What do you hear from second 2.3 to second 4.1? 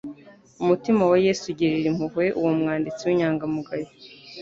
uwo mwanditsi w'inyangamugayo,